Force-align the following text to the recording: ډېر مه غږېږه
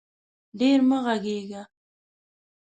ډېر 0.59 0.79
مه 0.89 0.97
غږېږه 1.05 1.61